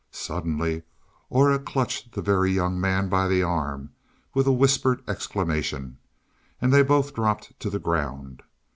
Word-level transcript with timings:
Suddenly 0.09 0.81
Aura 1.29 1.59
clutched 1.59 2.13
the 2.13 2.23
Very 2.23 2.51
Young 2.51 2.81
Man 2.81 3.07
by 3.07 3.27
the 3.27 3.43
arm 3.43 3.91
with 4.33 4.47
a 4.47 4.51
whispered 4.51 5.03
exclamation, 5.07 5.99
and 6.59 6.73
they 6.73 6.81
both 6.81 7.13
dropped 7.13 7.53
to 7.59 7.69
the 7.69 7.77
ground. 7.77 8.41